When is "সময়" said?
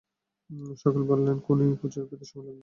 2.25-2.45